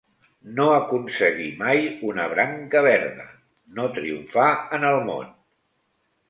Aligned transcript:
"No 0.59 0.63
aconseguir 0.75 1.49
mai 1.59 1.83
una 2.11 2.25
branca 2.31 2.81
verda"; 2.87 3.27
no 3.77 3.87
triomfar 3.99 4.49
en 4.79 4.89
el 4.95 4.99
món. 5.13 5.31